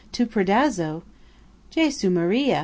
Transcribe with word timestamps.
"To 0.13 0.25
Predazzo! 0.25 1.03
Jesu 1.69 2.09
Maria! 2.09 2.59